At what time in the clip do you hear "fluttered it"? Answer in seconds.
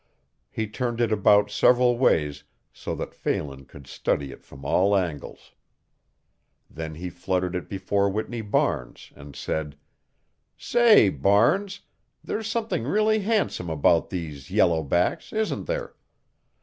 7.11-7.69